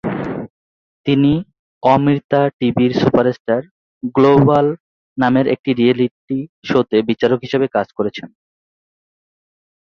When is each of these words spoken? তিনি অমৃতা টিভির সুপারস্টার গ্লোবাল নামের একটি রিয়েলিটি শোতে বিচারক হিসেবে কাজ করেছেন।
তিনি 1.05 1.33
অমৃতা 1.83 2.41
টিভির 2.57 2.91
সুপারস্টার 3.01 3.61
গ্লোবাল 4.15 4.67
নামের 5.17 5.45
একটি 5.47 5.71
রিয়েলিটি 5.73 6.37
শোতে 6.69 6.97
বিচারক 7.09 7.39
হিসেবে 7.45 7.67
কাজ 7.75 7.87
করেছেন। 7.97 8.27